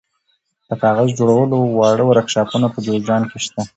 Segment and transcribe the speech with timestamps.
[0.67, 3.61] د کاغذ جوړولو واړه ورکشاپونه په جوزجان کې شته.